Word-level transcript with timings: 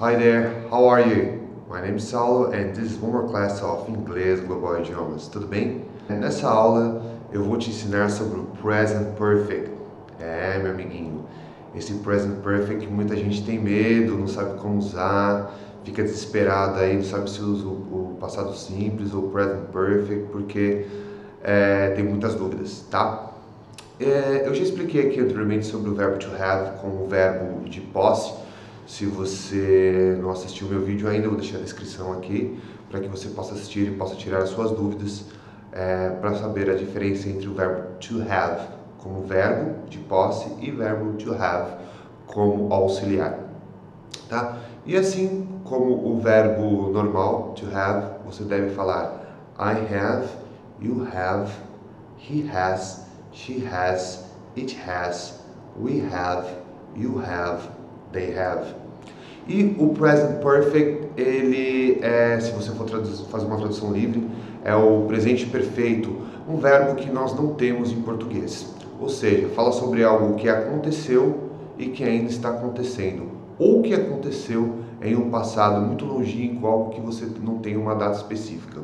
Hi 0.00 0.14
there, 0.14 0.66
how 0.70 0.88
are 0.88 1.02
you? 1.02 1.46
My 1.68 1.82
name 1.82 1.96
is 1.96 2.10
Saulo 2.10 2.54
and 2.54 2.74
this 2.74 2.90
is 2.90 2.96
one 2.96 3.12
more 3.12 3.28
class 3.28 3.60
of 3.60 3.86
Inglês 3.86 4.40
Global 4.40 4.80
Idiomas. 4.80 5.28
Tudo 5.28 5.46
bem? 5.46 5.84
Nessa 6.08 6.48
aula 6.48 7.02
eu 7.30 7.44
vou 7.44 7.58
te 7.58 7.68
ensinar 7.68 8.08
sobre 8.08 8.40
o 8.40 8.44
Present 8.62 9.14
Perfect. 9.18 9.70
É, 10.18 10.58
meu 10.58 10.72
amiguinho, 10.72 11.26
esse 11.74 11.92
Present 11.96 12.42
Perfect 12.42 12.86
muita 12.86 13.14
gente 13.14 13.44
tem 13.44 13.58
medo, 13.58 14.16
não 14.16 14.26
sabe 14.26 14.58
como 14.58 14.78
usar, 14.78 15.54
fica 15.84 16.02
desesperado 16.02 16.78
aí, 16.78 16.96
não 16.96 17.04
sabe 17.04 17.28
se 17.28 17.42
usa 17.42 17.66
o 17.66 18.16
passado 18.18 18.56
simples 18.56 19.12
ou 19.12 19.26
o 19.26 19.28
Present 19.28 19.66
Perfect, 19.70 20.32
porque 20.32 20.86
é, 21.42 21.90
tem 21.90 22.02
muitas 22.06 22.34
dúvidas, 22.34 22.86
tá? 22.90 23.32
É, 24.00 24.44
eu 24.46 24.54
já 24.54 24.62
expliquei 24.62 25.08
aqui 25.08 25.20
anteriormente 25.20 25.66
sobre 25.66 25.90
o 25.90 25.94
verbo 25.94 26.16
to 26.16 26.30
have 26.42 26.78
como 26.80 27.06
verbo 27.06 27.68
de 27.68 27.82
posse, 27.82 28.32
se 28.90 29.06
você 29.06 30.18
não 30.20 30.30
assistiu 30.30 30.66
meu 30.66 30.80
vídeo 30.80 31.08
ainda, 31.08 31.28
vou 31.28 31.36
deixar 31.36 31.58
a 31.58 31.60
descrição 31.60 32.12
aqui 32.12 32.60
para 32.90 32.98
que 32.98 33.06
você 33.06 33.28
possa 33.28 33.54
assistir 33.54 33.86
e 33.86 33.96
possa 33.96 34.16
tirar 34.16 34.38
as 34.38 34.48
suas 34.48 34.72
dúvidas 34.72 35.26
é, 35.70 36.10
para 36.20 36.34
saber 36.34 36.68
a 36.68 36.74
diferença 36.74 37.28
entre 37.28 37.46
o 37.46 37.54
verbo 37.54 37.98
to 38.00 38.20
have 38.28 38.66
como 38.98 39.22
verbo 39.22 39.86
de 39.88 39.98
posse 39.98 40.52
e 40.60 40.72
verbo 40.72 41.12
to 41.12 41.32
have 41.34 41.76
como 42.26 42.74
auxiliar, 42.74 43.38
tá? 44.28 44.58
E 44.84 44.96
assim 44.96 45.48
como 45.62 46.12
o 46.12 46.20
verbo 46.20 46.90
normal 46.90 47.54
to 47.54 47.66
have, 47.72 48.18
você 48.26 48.42
deve 48.42 48.70
falar 48.70 49.20
I 49.56 49.94
have, 49.94 50.28
you 50.80 51.06
have, 51.14 51.48
he 52.18 52.44
has, 52.52 53.06
she 53.30 53.64
has, 53.64 54.24
it 54.56 54.76
has, 54.84 55.44
we 55.78 56.00
have, 56.12 56.44
you 56.96 57.20
have, 57.20 57.62
they 58.12 58.36
have. 58.36 58.80
E 59.48 59.76
o 59.78 59.88
present 59.88 60.42
perfect, 60.42 61.08
ele 61.16 61.98
é, 62.02 62.38
se 62.40 62.52
você 62.52 62.70
for 62.72 62.88
fazer 62.88 63.46
uma 63.46 63.56
tradução 63.56 63.92
livre, 63.92 64.28
é 64.64 64.74
o 64.74 65.04
presente 65.06 65.46
perfeito, 65.46 66.14
um 66.48 66.56
verbo 66.56 66.94
que 66.94 67.10
nós 67.10 67.34
não 67.34 67.54
temos 67.54 67.90
em 67.90 68.00
português. 68.02 68.74
Ou 69.00 69.08
seja, 69.08 69.48
fala 69.48 69.72
sobre 69.72 70.04
algo 70.04 70.34
que 70.34 70.48
aconteceu 70.48 71.50
e 71.78 71.86
que 71.86 72.04
ainda 72.04 72.28
está 72.28 72.50
acontecendo, 72.50 73.22
ou 73.58 73.80
que 73.82 73.94
aconteceu 73.94 74.80
em 75.00 75.16
um 75.16 75.30
passado 75.30 75.80
muito 75.80 76.04
longínquo, 76.04 76.66
algo 76.66 76.90
que 76.90 77.00
você 77.00 77.26
não 77.42 77.58
tem 77.58 77.76
uma 77.76 77.94
data 77.94 78.18
específica. 78.18 78.80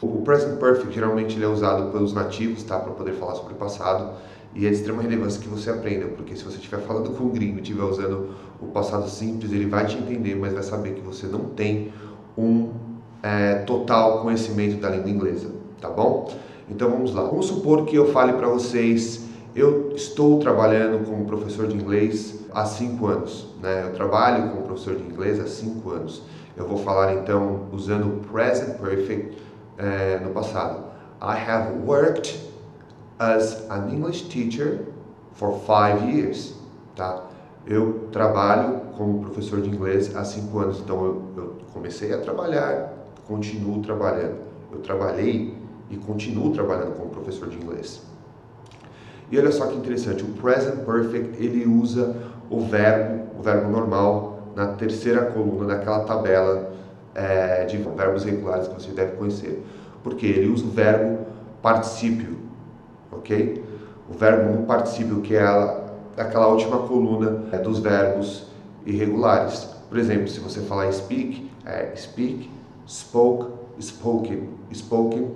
O 0.00 0.22
present 0.22 0.58
perfect 0.58 0.94
geralmente 0.94 1.36
ele 1.36 1.44
é 1.44 1.48
usado 1.48 1.90
pelos 1.90 2.12
nativos, 2.12 2.62
tá, 2.62 2.78
para 2.78 2.92
poder 2.92 3.12
falar 3.12 3.34
sobre 3.34 3.54
o 3.54 3.56
passado, 3.56 4.12
e 4.56 4.66
é 4.66 4.70
de 4.70 4.76
extrema 4.76 5.02
relevância 5.02 5.40
que 5.40 5.48
você 5.48 5.68
aprenda, 5.68 6.06
porque 6.06 6.34
se 6.34 6.42
você 6.42 6.56
estiver 6.56 6.80
falando 6.80 7.10
com 7.10 7.24
um 7.24 7.28
gringo 7.28 7.60
estiver 7.60 7.82
usando 7.82 8.30
o 8.58 8.66
passado 8.68 9.06
simples, 9.06 9.52
ele 9.52 9.66
vai 9.66 9.84
te 9.84 9.98
entender, 9.98 10.34
mas 10.34 10.54
vai 10.54 10.62
saber 10.62 10.94
que 10.94 11.02
você 11.02 11.26
não 11.26 11.50
tem 11.50 11.92
um 12.38 12.70
é, 13.22 13.56
total 13.66 14.22
conhecimento 14.22 14.80
da 14.80 14.88
língua 14.88 15.10
inglesa, 15.10 15.50
tá 15.78 15.90
bom? 15.90 16.34
Então 16.70 16.90
vamos 16.90 17.12
lá. 17.12 17.24
Vamos 17.24 17.46
supor 17.46 17.84
que 17.84 17.96
eu 17.96 18.10
fale 18.12 18.32
para 18.32 18.48
vocês, 18.48 19.26
eu 19.54 19.92
estou 19.94 20.38
trabalhando 20.38 21.04
como 21.04 21.26
professor 21.26 21.66
de 21.66 21.76
inglês 21.76 22.40
há 22.54 22.64
cinco 22.64 23.08
anos, 23.08 23.54
né? 23.60 23.84
Eu 23.84 23.92
trabalho 23.92 24.48
como 24.50 24.62
professor 24.62 24.96
de 24.96 25.02
inglês 25.02 25.38
há 25.38 25.46
cinco 25.46 25.90
anos. 25.90 26.22
Eu 26.56 26.66
vou 26.66 26.78
falar 26.78 27.12
então 27.12 27.66
usando 27.72 28.06
o 28.06 28.20
present 28.32 28.78
perfect 28.78 29.36
é, 29.76 30.18
no 30.18 30.30
passado. 30.30 30.86
I 31.20 31.34
have 31.34 31.78
worked 31.86 32.46
as 33.18 33.68
an 33.70 33.90
English 33.90 34.28
teacher 34.28 34.86
for 35.34 35.58
five 35.66 36.08
years, 36.08 36.54
tá? 36.94 37.22
Eu 37.66 38.08
trabalho 38.12 38.80
como 38.96 39.20
professor 39.20 39.60
de 39.60 39.68
inglês 39.68 40.14
há 40.14 40.24
cinco 40.24 40.58
anos, 40.60 40.80
então 40.80 41.04
eu, 41.04 41.22
eu 41.36 41.56
comecei 41.72 42.14
a 42.14 42.18
trabalhar, 42.18 42.92
continuo 43.26 43.82
trabalhando. 43.82 44.38
Eu 44.72 44.78
trabalhei 44.80 45.56
e 45.90 45.96
continuo 45.96 46.52
trabalhando 46.52 46.96
como 46.96 47.10
professor 47.10 47.48
de 47.48 47.56
inglês. 47.56 48.02
E 49.30 49.38
olha 49.38 49.50
só 49.50 49.66
que 49.66 49.76
interessante, 49.76 50.22
o 50.22 50.28
present 50.34 50.84
perfect 50.84 51.42
ele 51.42 51.66
usa 51.66 52.14
o 52.48 52.60
verbo, 52.60 53.38
o 53.38 53.42
verbo 53.42 53.68
normal 53.68 54.52
na 54.54 54.68
terceira 54.68 55.26
coluna 55.26 55.74
daquela 55.74 56.00
tabela 56.04 56.72
é, 57.14 57.64
de 57.64 57.76
verbos 57.78 58.24
regulares 58.24 58.68
que 58.68 58.74
você 58.74 58.92
deve 58.92 59.16
conhecer, 59.16 59.62
porque 60.04 60.26
ele 60.26 60.48
usa 60.48 60.64
o 60.64 60.70
verbo 60.70 61.26
particípio 61.60 62.45
ok? 63.18 63.64
O 64.08 64.14
verbo 64.14 64.52
no 64.52 64.66
particípio, 64.66 65.20
que 65.20 65.34
é 65.34 65.42
a, 65.42 65.84
aquela 66.16 66.48
última 66.48 66.78
coluna 66.78 67.44
é, 67.52 67.58
dos 67.58 67.78
verbos 67.78 68.46
irregulares. 68.84 69.68
Por 69.88 69.98
exemplo, 69.98 70.28
se 70.28 70.40
você 70.40 70.60
falar 70.60 70.90
speak, 70.92 71.50
é 71.64 71.94
speak, 71.96 72.50
spoke, 72.86 73.50
spoken. 73.80 74.48
Spoken 74.72 75.30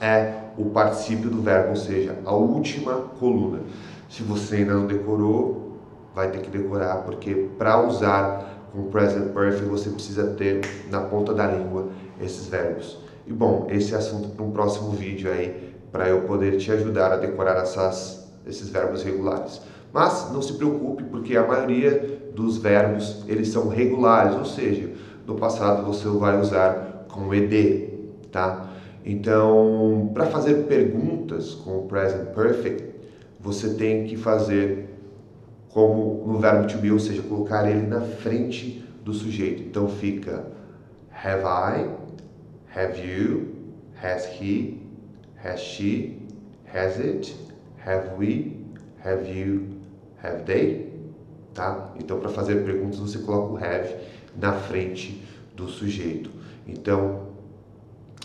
é 0.00 0.42
o 0.58 0.66
particípio 0.66 1.30
do 1.30 1.40
verbo, 1.40 1.70
ou 1.70 1.76
seja, 1.76 2.18
a 2.24 2.34
última 2.34 2.94
coluna. 3.18 3.60
Se 4.08 4.22
você 4.22 4.56
ainda 4.56 4.74
não 4.74 4.86
decorou, 4.86 5.78
vai 6.14 6.30
ter 6.30 6.40
que 6.40 6.50
decorar, 6.50 6.96
porque 7.04 7.48
para 7.56 7.80
usar 7.80 8.68
com 8.72 8.84
present 8.90 9.32
perfect 9.32 9.68
você 9.68 9.90
precisa 9.90 10.28
ter 10.34 10.60
na 10.90 11.00
ponta 11.00 11.32
da 11.32 11.46
língua 11.46 11.88
esses 12.20 12.46
verbos. 12.46 12.98
E 13.26 13.32
bom, 13.32 13.66
esse 13.70 13.94
é 13.94 13.96
assunto 13.96 14.30
para 14.30 14.44
um 14.44 14.50
próximo 14.50 14.90
vídeo 14.90 15.30
aí 15.30 15.71
para 15.92 16.08
eu 16.08 16.22
poder 16.22 16.56
te 16.56 16.72
ajudar 16.72 17.12
a 17.12 17.16
decorar 17.16 17.56
essas, 17.58 18.26
esses 18.46 18.68
verbos 18.70 19.02
regulares. 19.02 19.60
Mas 19.92 20.32
não 20.32 20.40
se 20.40 20.54
preocupe, 20.54 21.04
porque 21.04 21.36
a 21.36 21.46
maioria 21.46 22.20
dos 22.34 22.56
verbos 22.56 23.22
eles 23.28 23.48
são 23.48 23.68
regulares, 23.68 24.34
ou 24.34 24.46
seja, 24.46 24.90
no 25.26 25.36
passado 25.36 25.84
você 25.84 26.08
vai 26.08 26.40
usar 26.40 27.06
com 27.08 27.32
ed, 27.34 27.90
tá? 28.30 28.70
Então, 29.04 30.10
para 30.14 30.26
fazer 30.26 30.64
perguntas 30.64 31.54
com 31.54 31.78
o 31.78 31.82
present 31.82 32.28
perfect, 32.34 32.90
você 33.38 33.74
tem 33.74 34.04
que 34.04 34.16
fazer 34.16 34.88
como 35.68 36.24
no 36.26 36.38
verbo 36.38 36.66
to 36.68 36.78
be, 36.78 36.90
ou 36.90 36.98
seja, 36.98 37.22
colocar 37.22 37.68
ele 37.68 37.86
na 37.86 38.00
frente 38.00 38.84
do 39.04 39.12
sujeito. 39.12 39.62
Então 39.62 39.88
fica 39.88 40.44
have 41.10 41.42
I, 41.44 41.88
have 42.74 43.00
you, 43.00 43.48
has 44.00 44.26
he, 44.26 44.81
Has 45.44 45.60
she? 45.60 46.18
Has 46.72 46.98
it? 46.98 47.34
Have 47.84 48.16
we? 48.16 48.56
Have 49.04 49.28
you? 49.28 49.80
Have 50.22 50.44
they? 50.44 50.92
Tá? 51.52 51.92
Então, 51.98 52.20
para 52.20 52.30
fazer 52.30 52.64
perguntas, 52.64 52.98
você 52.98 53.18
coloca 53.18 53.52
o 53.52 53.56
have 53.56 53.94
na 54.36 54.52
frente 54.52 55.22
do 55.54 55.68
sujeito. 55.68 56.30
Então, 56.66 57.26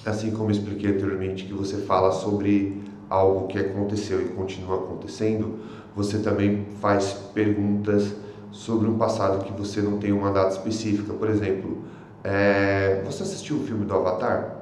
assim 0.05 0.31
como 0.31 0.49
eu 0.49 0.51
expliquei 0.51 0.91
anteriormente, 0.91 1.45
que 1.45 1.53
você 1.53 1.77
fala 1.77 2.11
sobre 2.11 2.81
algo 3.09 3.47
que 3.47 3.57
aconteceu 3.57 4.21
e 4.21 4.29
continua 4.29 4.77
acontecendo, 4.77 5.59
você 5.95 6.19
também 6.19 6.67
faz 6.79 7.13
perguntas 7.33 8.13
sobre 8.51 8.87
um 8.87 8.97
passado 8.97 9.43
que 9.43 9.51
você 9.51 9.81
não 9.81 9.97
tem 9.97 10.11
uma 10.11 10.31
data 10.31 10.51
específica. 10.51 11.13
Por 11.13 11.29
exemplo, 11.29 11.83
é, 12.23 13.01
você 13.05 13.23
assistiu 13.23 13.57
o 13.57 13.63
filme 13.63 13.85
do 13.85 13.93
Avatar? 13.93 14.57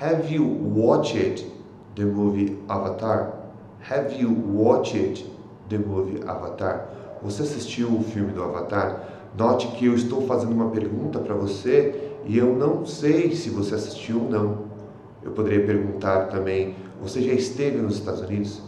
Have 0.00 0.32
you 0.32 0.44
watched 0.74 1.18
it? 1.18 1.57
The 1.98 2.04
movie 2.04 2.56
Avatar? 2.68 3.34
Have 3.80 4.12
you 4.12 4.30
watched 4.30 5.24
the 5.68 5.78
movie 5.78 6.22
Avatar? 6.22 6.88
Você 7.22 7.42
assistiu 7.42 7.88
o 7.88 8.02
filme 8.02 8.32
do 8.32 8.42
Avatar? 8.42 9.30
Note 9.36 9.66
que 9.76 9.86
eu 9.86 9.94
estou 9.94 10.22
fazendo 10.26 10.52
uma 10.52 10.70
pergunta 10.70 11.18
para 11.18 11.34
você 11.34 12.12
e 12.24 12.38
eu 12.38 12.54
não 12.54 12.86
sei 12.86 13.34
se 13.34 13.50
você 13.50 13.74
assistiu 13.74 14.22
ou 14.22 14.30
não. 14.30 14.68
Eu 15.22 15.32
poderia 15.32 15.66
perguntar 15.66 16.26
também: 16.26 16.76
você 17.02 17.20
já 17.20 17.32
esteve 17.32 17.78
nos 17.78 17.96
Estados 17.98 18.20
Unidos? 18.20 18.62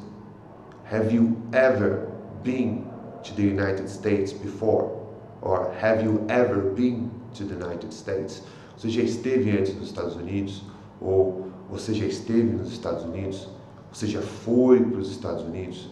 Have 0.93 1.14
you 1.14 1.37
ever 1.52 2.08
been 2.43 2.84
to 3.22 3.32
the 3.34 3.43
United 3.43 3.88
States 3.88 4.32
before? 4.32 4.99
Or 5.40 5.70
have 5.81 6.05
you 6.05 6.25
ever 6.28 6.72
been 6.75 7.10
to 7.34 7.44
the 7.44 7.55
United 7.55 7.94
States? 7.94 8.43
Você 8.76 8.88
já 8.88 9.02
esteve 9.02 9.56
antes 9.56 9.75
nos 9.76 9.88
Estados 9.88 10.16
Unidos? 10.16 10.64
Ou 11.00 11.50
você 11.70 11.94
já 11.94 12.05
esteve 12.05 12.52
nos 12.52 12.72
Estados 12.72 13.05
Unidos? 13.05 13.49
Você 13.93 14.06
já 14.06 14.20
foi 14.20 14.81
para 14.81 15.00
os 15.00 15.11
Estados 15.11 15.43
Unidos? 15.43 15.88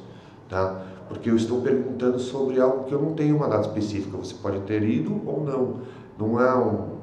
Tá? 0.49 0.83
Porque 1.09 1.31
eu 1.31 1.37
estou 1.37 1.61
perguntando 1.61 2.19
sobre 2.19 2.61
algo 2.61 2.85
que 2.85 2.93
eu 2.93 3.01
não 3.01 3.15
tenho 3.15 3.37
uma 3.37 3.49
data 3.49 3.69
específica. 3.69 4.17
Você 4.17 4.35
pode 4.35 4.61
ter 4.61 4.83
ido 4.83 5.21
ou 5.27 5.43
não. 5.43 5.81
Não 6.19 6.41
é 6.41 6.55
um. 6.57 6.99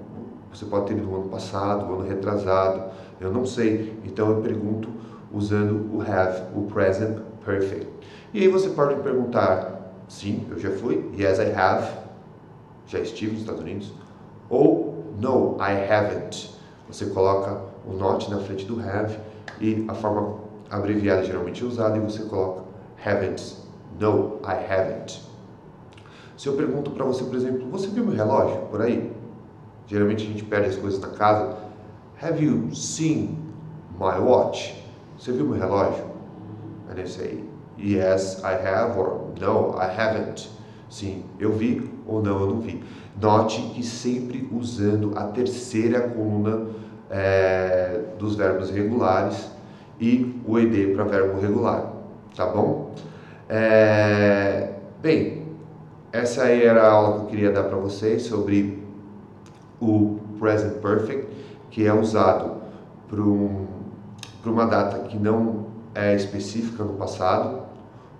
Você 0.54 0.66
pode 0.66 0.88
ter 0.88 0.94
ido 0.94 1.04
no 1.04 1.16
ano 1.16 1.30
passado, 1.30 1.86
no 1.86 2.00
ano 2.00 2.07
retrasado. 2.07 2.92
Eu 3.19 3.31
não 3.31 3.45
sei. 3.45 3.98
Então 4.06 4.30
eu 4.30 4.42
pergunto 4.42 4.89
usando 5.33 5.95
o 5.95 6.01
have, 6.01 6.44
o 6.56 6.63
present 6.63 7.18
perfect. 7.44 7.88
E 8.33 8.42
aí 8.42 8.48
você 8.48 8.69
pode 8.69 8.95
perguntar: 9.01 9.92
sim, 10.07 10.45
eu 10.50 10.60
já 10.60 10.72
fui. 10.72 11.10
Yes, 11.18 11.39
I 11.39 11.51
have. 11.56 11.88
Já 12.88 13.00
estive 13.00 13.31
nos 13.31 13.42
Estados 13.42 13.62
Unidos. 13.62 13.94
Ou 14.50 15.04
no, 15.19 15.57
I 15.60 15.92
haven't. 15.92 16.54
Você 16.88 17.07
coloca 17.07 17.75
o 17.88 17.94
not 17.94 18.30
na 18.30 18.40
frente 18.40 18.66
do 18.66 18.80
have 18.80 19.18
e 19.60 19.86
a 19.88 19.94
forma 19.94 20.40
abreviada 20.70 21.24
geralmente 21.24 21.64
é 21.64 21.68
usada 21.68 21.98
e 21.98 22.02
você 22.02 22.24
coloca 22.24 22.64
haven't. 23.04 23.56
No, 24.00 24.40
I 24.44 24.56
haven't. 24.56 25.22
Se 26.38 26.48
eu 26.48 26.54
pergunto 26.54 26.92
para 26.92 27.06
você, 27.06 27.24
por 27.24 27.36
exemplo, 27.36 27.70
você 27.70 27.88
viu 27.88 28.06
meu 28.06 28.16
relógio 28.16 28.62
por 28.70 28.82
aí? 28.82 29.12
Geralmente 29.88 30.24
a 30.24 30.28
gente 30.28 30.44
perde 30.44 30.70
as 30.70 30.76
coisas 30.76 31.00
na 31.00 31.10
casa. 31.10 31.58
Have 32.22 32.44
you 32.44 32.74
seen 32.76 33.38
my 33.98 34.20
watch? 34.20 34.84
Você 35.18 35.32
viu 35.32 35.46
meu 35.46 35.58
relógio? 35.58 36.04
And 36.90 37.00
I 37.00 37.08
say, 37.08 37.44
yes, 37.78 38.42
I 38.44 38.54
have, 38.54 38.98
or 38.98 39.32
no, 39.40 39.78
I 39.78 39.86
haven't. 39.86 40.50
Sim, 40.90 41.24
eu 41.40 41.54
vi 41.54 41.90
ou 42.06 42.22
não, 42.22 42.40
eu 42.40 42.48
não 42.48 42.60
vi. 42.60 42.84
Note 43.22 43.62
que 43.74 43.84
sempre 43.84 44.48
usando 44.52 45.18
a 45.18 45.24
terceira 45.26 46.10
coluna 46.10 46.68
é, 47.15 48.01
dos 48.19 48.35
verbos 48.35 48.69
regulares 48.69 49.50
e 50.01 50.35
o 50.45 50.59
ED 50.59 50.94
para 50.94 51.06
verbo 51.06 51.39
regular, 51.39 51.94
tá 52.35 52.45
bom? 52.45 52.91
É, 53.47 54.73
bem, 55.01 55.44
essa 56.12 56.44
aí 56.44 56.63
era 56.63 56.83
a 56.83 56.91
aula 56.91 57.13
que 57.13 57.21
eu 57.21 57.25
queria 57.27 57.51
dar 57.53 57.63
para 57.63 57.77
vocês 57.77 58.23
sobre 58.23 58.83
o 59.79 60.19
present 60.38 60.73
perfect, 60.81 61.27
que 61.71 61.88
é 61.88 61.94
usado 61.94 62.57
para 63.07 63.21
um, 63.21 63.65
uma 64.45 64.65
data 64.65 65.00
que 65.07 65.17
não 65.17 65.67
é 65.94 66.15
específica 66.15 66.83
no 66.83 66.95
passado 66.95 67.62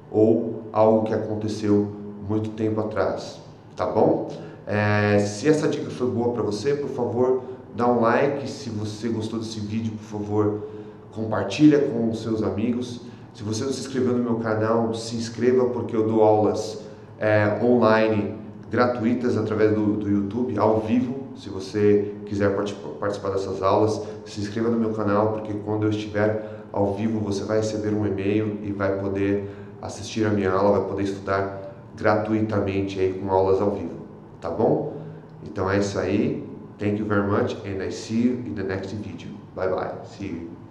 ou 0.10 0.64
algo 0.72 1.06
que 1.06 1.14
aconteceu 1.14 1.94
muito 2.30 2.52
tempo 2.52 2.80
atrás, 2.80 3.42
tá 3.76 3.86
bom? 3.86 4.30
É, 4.66 5.20
se 5.20 5.50
essa 5.50 5.68
dica 5.68 5.90
foi 5.90 6.10
boa 6.10 6.34
para 6.34 6.44
você, 6.44 6.76
por 6.76 6.90
favor, 6.90 7.55
dá 7.76 7.88
um 7.88 8.00
like. 8.00 8.50
Se 8.50 8.70
você 8.70 9.10
gostou 9.10 9.40
desse 9.40 9.60
vídeo, 9.60 9.94
por 9.94 10.20
favor, 10.20 10.68
compartilha 11.12 11.80
com 11.80 12.14
seus 12.14 12.42
amigos. 12.42 13.02
Se 13.34 13.44
você 13.44 13.66
não 13.66 13.74
se 13.74 13.82
inscreveu 13.82 14.14
no 14.14 14.24
meu 14.24 14.36
canal, 14.36 14.94
se 14.94 15.16
inscreva 15.16 15.66
porque 15.66 15.96
eu 15.96 16.08
dou 16.08 16.24
aulas 16.24 16.82
é, 17.20 17.60
online 17.62 18.36
gratuitas 18.72 19.38
através 19.38 19.74
do, 19.74 19.98
do 19.98 20.10
YouTube, 20.10 20.58
ao 20.58 20.80
vivo. 20.82 21.26
Se 21.36 21.50
você 21.50 22.16
quiser 22.26 22.56
participar 23.00 23.30
dessas 23.32 23.62
aulas, 23.62 24.02
se 24.26 24.40
inscreva 24.40 24.70
no 24.70 24.78
meu 24.78 24.92
canal 24.92 25.34
porque 25.34 25.54
quando 25.66 25.84
eu 25.84 25.90
estiver 25.90 26.64
ao 26.72 26.94
vivo 26.94 27.20
você 27.20 27.44
vai 27.44 27.58
receber 27.58 27.94
um 27.94 28.06
e-mail 28.06 28.60
e 28.64 28.72
vai 28.72 29.00
poder 29.00 29.50
assistir 29.82 30.26
a 30.26 30.30
minha 30.30 30.52
aula, 30.52 30.80
vai 30.80 30.90
poder 30.90 31.04
estudar 31.04 31.74
gratuitamente 31.96 33.00
aí 33.00 33.14
com 33.14 33.30
aulas 33.32 33.62
ao 33.62 33.72
vivo, 33.72 33.96
tá 34.42 34.50
bom? 34.50 34.98
Então 35.44 35.70
é 35.70 35.78
isso 35.78 36.00
aí. 36.00 36.45
Thank 36.78 37.00
you 37.00 37.06
very 37.06 37.28
much 37.28 37.54
and 37.66 37.82
I 37.82 37.90
see 37.90 38.22
you 38.22 38.32
in 38.32 38.56
the 38.56 38.64
next 38.64 38.92
video. 38.92 39.30
Bye 39.56 39.68
bye. 39.68 39.96
See 40.06 40.28
you. 40.28 40.65